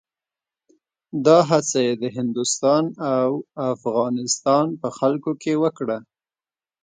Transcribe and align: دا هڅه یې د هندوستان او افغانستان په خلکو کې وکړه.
دا 1.25 1.37
هڅه 1.49 1.79
یې 1.87 1.93
د 2.01 2.03
هندوستان 2.17 2.83
او 3.17 3.29
افغانستان 3.73 4.65
په 4.81 4.87
خلکو 4.97 5.31
کې 5.41 5.53
وکړه. 5.63 5.97